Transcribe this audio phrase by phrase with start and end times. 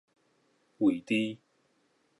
[0.81, 1.37] 未知